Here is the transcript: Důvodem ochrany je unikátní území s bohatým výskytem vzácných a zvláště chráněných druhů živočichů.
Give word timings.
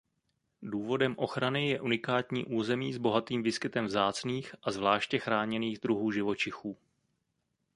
Důvodem 0.61 1.15
ochrany 1.17 1.69
je 1.69 1.81
unikátní 1.81 2.45
území 2.45 2.93
s 2.93 2.97
bohatým 2.97 3.43
výskytem 3.43 3.85
vzácných 3.85 4.55
a 4.63 4.71
zvláště 4.71 5.19
chráněných 5.19 5.79
druhů 5.79 6.11
živočichů. 6.11 6.77